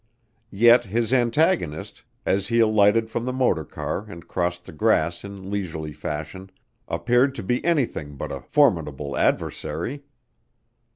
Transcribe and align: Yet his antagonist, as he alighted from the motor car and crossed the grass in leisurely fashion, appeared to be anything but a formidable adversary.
Yet 0.49 0.85
his 0.85 1.13
antagonist, 1.13 2.03
as 2.25 2.47
he 2.47 2.57
alighted 2.59 3.07
from 3.11 3.23
the 3.25 3.31
motor 3.31 3.63
car 3.63 4.03
and 4.09 4.27
crossed 4.27 4.65
the 4.65 4.71
grass 4.71 5.23
in 5.23 5.51
leisurely 5.51 5.93
fashion, 5.93 6.49
appeared 6.87 7.35
to 7.35 7.43
be 7.43 7.63
anything 7.63 8.15
but 8.15 8.31
a 8.31 8.41
formidable 8.41 9.15
adversary. 9.15 10.01